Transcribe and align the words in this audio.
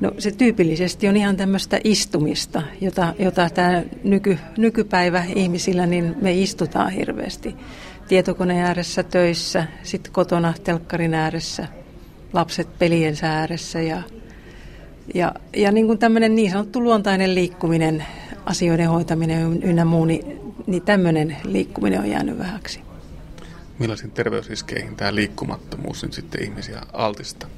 No 0.00 0.12
se 0.18 0.30
tyypillisesti 0.30 1.08
on 1.08 1.16
ihan 1.16 1.36
tämmöistä 1.36 1.80
istumista, 1.84 2.62
jota, 2.80 3.14
jota 3.18 3.50
tämä 3.50 3.82
nyky, 4.04 4.38
nykypäivä 4.56 5.24
ihmisillä, 5.34 5.86
niin 5.86 6.16
me 6.22 6.32
istutaan 6.32 6.90
hirveästi. 6.90 7.56
Tietokoneen 8.08 8.66
ääressä 8.66 9.02
töissä, 9.02 9.66
sitten 9.82 10.12
kotona 10.12 10.54
telkkarin 10.64 11.14
ääressä, 11.14 11.68
lapset 12.32 12.78
pelien 12.78 13.14
ääressä 13.22 13.80
ja, 13.80 14.02
ja, 15.14 15.34
ja 15.56 15.72
niin 15.72 15.86
kuin 15.86 15.98
tämmöinen 15.98 16.34
niin 16.34 16.50
sanottu 16.50 16.82
luontainen 16.82 17.34
liikkuminen, 17.34 18.04
asioiden 18.46 18.88
hoitaminen 18.88 19.62
ynnä 19.62 19.84
muu, 19.84 20.04
niin, 20.04 20.40
niin 20.66 20.82
tämmöinen 20.82 21.36
liikkuminen 21.44 22.00
on 22.00 22.10
jäänyt 22.10 22.38
vähäksi. 22.38 22.80
Millaisiin 23.78 24.10
terveysriskeihin 24.10 24.96
tämä 24.96 25.14
liikkumattomuus 25.14 26.02
nyt 26.02 26.12
sitten 26.12 26.44
ihmisiä 26.44 26.82
altistaa? 26.92 27.48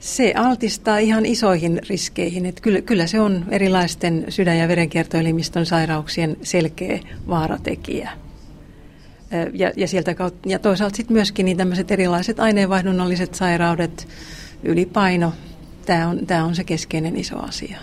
Se 0.00 0.32
altistaa 0.36 0.98
ihan 0.98 1.26
isoihin 1.26 1.80
riskeihin. 1.88 2.46
Että 2.46 2.60
kyllä, 2.60 2.80
kyllä 2.80 3.06
se 3.06 3.20
on 3.20 3.44
erilaisten 3.50 4.26
sydän- 4.28 4.58
ja 4.58 4.68
verenkiertoelimistön 4.68 5.66
sairauksien 5.66 6.36
selkeä 6.42 7.00
vaaratekijä. 7.28 8.10
Ja, 9.52 9.72
ja, 9.76 9.88
sieltä 9.88 10.14
kautta, 10.14 10.48
ja 10.48 10.58
toisaalta 10.58 10.96
sitten 10.96 11.14
myöskin 11.14 11.46
niin 11.46 11.56
tämmöiset 11.56 11.90
erilaiset 11.90 12.40
aineenvaihdunnalliset 12.40 13.34
sairaudet, 13.34 14.08
ylipaino, 14.62 15.32
tämä 15.86 16.08
on, 16.08 16.26
tämä 16.26 16.44
on 16.44 16.54
se 16.54 16.64
keskeinen 16.64 17.16
iso 17.16 17.38
asia. 17.38 17.78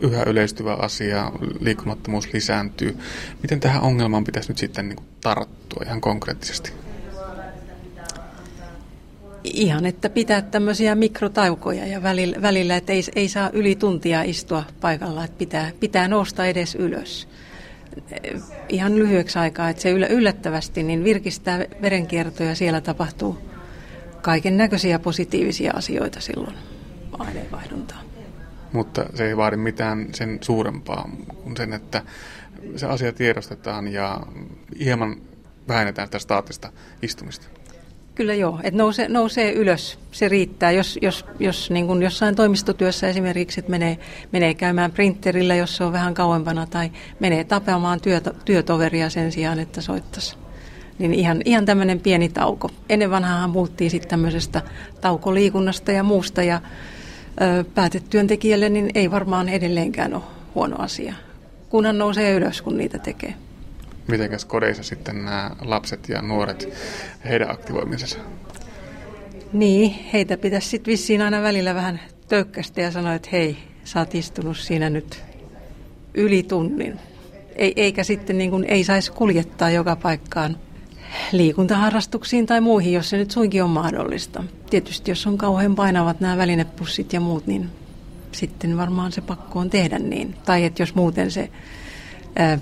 Yhä 0.00 0.22
yleistyvä 0.22 0.74
asia, 0.74 1.32
liikkumattomuus 1.60 2.32
lisääntyy. 2.32 2.96
Miten 3.42 3.60
tähän 3.60 3.82
ongelmaan 3.82 4.24
pitäisi 4.24 4.48
nyt 4.48 4.58
sitten 4.58 4.88
niin 4.88 4.98
tarttua 5.20 5.82
ihan 5.86 6.00
konkreettisesti? 6.00 6.72
Ihan, 9.52 9.86
että 9.86 10.10
pitää 10.10 10.42
tämmöisiä 10.42 10.94
mikrotaukoja 10.94 11.86
ja 11.86 12.02
välillä, 12.02 12.42
välillä 12.42 12.76
että 12.76 12.92
ei, 12.92 13.02
ei 13.16 13.28
saa 13.28 13.50
yli 13.52 13.76
tuntia 13.76 14.22
istua 14.22 14.64
paikalla, 14.80 15.24
että 15.24 15.38
pitää, 15.38 15.70
pitää 15.80 16.08
nousta 16.08 16.46
edes 16.46 16.74
ylös. 16.74 17.28
Ihan 18.68 18.98
lyhyeksi 18.98 19.38
aikaa, 19.38 19.68
että 19.68 19.82
se 19.82 19.90
yllättävästi 19.90 20.82
niin 20.82 21.04
virkistää 21.04 21.64
verenkiertoja, 21.82 22.54
siellä 22.54 22.80
tapahtuu 22.80 23.38
kaiken 24.22 24.56
näköisiä 24.56 24.98
positiivisia 24.98 25.72
asioita 25.76 26.20
silloin 26.20 26.54
aineenvaihduntaa. 27.18 28.02
Mutta 28.72 29.06
se 29.14 29.26
ei 29.26 29.36
vaadi 29.36 29.56
mitään 29.56 30.08
sen 30.14 30.38
suurempaa 30.40 31.10
kuin 31.42 31.56
sen, 31.56 31.72
että 31.72 32.02
se 32.76 32.86
asia 32.86 33.12
tiedostetaan 33.12 33.88
ja 33.88 34.20
hieman 34.84 35.16
vähennetään 35.68 36.08
sitä 36.08 36.18
staattista 36.18 36.72
istumista. 37.02 37.46
Kyllä 38.16 38.34
joo, 38.34 38.60
että 38.62 38.78
nousee, 38.78 39.08
nousee 39.08 39.52
ylös, 39.52 39.98
se 40.12 40.28
riittää. 40.28 40.70
Jos, 40.70 40.98
jos, 41.02 41.24
jos 41.38 41.70
niin 41.70 41.86
kuin 41.86 42.02
jossain 42.02 42.34
toimistotyössä 42.34 43.08
esimerkiksi, 43.08 43.60
että 43.60 43.70
menee, 43.70 43.98
menee 44.32 44.54
käymään 44.54 44.92
printerillä, 44.92 45.54
jos 45.54 45.76
se 45.76 45.84
on 45.84 45.92
vähän 45.92 46.14
kauempana, 46.14 46.66
tai 46.66 46.90
menee 47.20 47.44
tapamaan 47.44 48.00
työto, 48.00 48.30
työtoveria 48.44 49.10
sen 49.10 49.32
sijaan, 49.32 49.58
että 49.58 49.80
soittaisi. 49.80 50.36
Niin 50.98 51.14
ihan, 51.14 51.42
ihan 51.44 51.64
tämmöinen 51.64 52.00
pieni 52.00 52.28
tauko. 52.28 52.70
Ennen 52.88 53.10
vanhaa 53.10 53.48
muuttiin 53.48 53.90
sitten 53.90 54.10
tämmöisestä 54.10 54.62
taukoliikunnasta 55.00 55.92
ja 55.92 56.02
muusta, 56.02 56.42
ja 56.42 56.60
ö, 57.40 57.64
päätetyöntekijälle 57.74 58.68
niin 58.68 58.90
ei 58.94 59.10
varmaan 59.10 59.48
edelleenkään 59.48 60.14
ole 60.14 60.22
huono 60.54 60.76
asia, 60.78 61.14
kunhan 61.68 61.98
nousee 61.98 62.32
ylös, 62.32 62.62
kun 62.62 62.76
niitä 62.76 62.98
tekee 62.98 63.34
mitenkäs 64.08 64.44
kodeissa 64.44 64.82
sitten 64.82 65.24
nämä 65.24 65.50
lapset 65.60 66.08
ja 66.08 66.22
nuoret, 66.22 66.68
heidän 67.24 67.50
aktivoimisensa? 67.50 68.18
Niin, 69.52 69.94
heitä 70.12 70.36
pitäisi 70.36 70.68
sitten 70.68 70.92
vissiin 70.92 71.22
aina 71.22 71.42
välillä 71.42 71.74
vähän 71.74 72.00
tökkästä 72.28 72.80
ja 72.80 72.90
sanoa, 72.90 73.14
että 73.14 73.28
hei, 73.32 73.56
sä 73.84 73.98
oot 73.98 74.14
istunut 74.14 74.56
siinä 74.56 74.90
nyt 74.90 75.22
yli 76.14 76.42
tunnin. 76.42 76.98
Ei, 77.56 77.72
eikä 77.76 78.04
sitten 78.04 78.38
niin 78.38 78.50
kuin, 78.50 78.64
ei 78.64 78.84
saisi 78.84 79.12
kuljettaa 79.12 79.70
joka 79.70 79.96
paikkaan 79.96 80.56
liikuntaharrastuksiin 81.32 82.46
tai 82.46 82.60
muihin, 82.60 82.92
jos 82.92 83.10
se 83.10 83.16
nyt 83.16 83.30
suinkin 83.30 83.64
on 83.64 83.70
mahdollista. 83.70 84.44
Tietysti 84.70 85.10
jos 85.10 85.26
on 85.26 85.38
kauhean 85.38 85.74
painavat 85.74 86.20
nämä 86.20 86.36
välinepussit 86.36 87.12
ja 87.12 87.20
muut, 87.20 87.46
niin 87.46 87.70
sitten 88.32 88.76
varmaan 88.76 89.12
se 89.12 89.20
pakko 89.20 89.58
on 89.58 89.70
tehdä 89.70 89.98
niin. 89.98 90.34
Tai 90.44 90.64
että 90.64 90.82
jos 90.82 90.94
muuten 90.94 91.30
se 91.30 91.50
ää, 92.36 92.58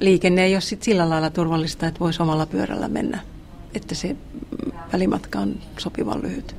liikenne 0.00 0.44
ei 0.44 0.54
ole 0.54 0.60
sit 0.60 0.82
sillä 0.82 1.10
lailla 1.10 1.30
turvallista, 1.30 1.86
että 1.86 2.00
voisi 2.00 2.22
omalla 2.22 2.46
pyörällä 2.46 2.88
mennä, 2.88 3.20
että 3.74 3.94
se 3.94 4.16
välimatka 4.92 5.38
on 5.38 5.54
sopivan 5.78 6.22
lyhyt. 6.22 6.56